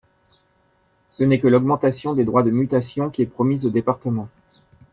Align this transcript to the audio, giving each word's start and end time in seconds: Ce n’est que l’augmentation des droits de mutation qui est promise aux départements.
Ce 1.11 1.23
n’est 1.23 1.37
que 1.37 1.47
l’augmentation 1.47 2.15
des 2.15 2.23
droits 2.25 2.41
de 2.41 2.49
mutation 2.49 3.11
qui 3.11 3.21
est 3.21 3.27
promise 3.27 3.67
aux 3.67 3.69
départements. 3.69 4.29